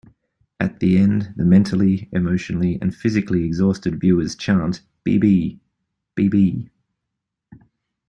[0.59, 6.71] At the end, the mentally, emotionally, and physically exhausted viewers chant B-B!...B-B!